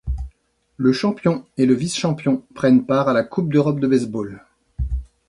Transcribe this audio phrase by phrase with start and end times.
[0.77, 4.43] Le champion et le vice-champion prennent part à la Coupe d'Europe de baseball.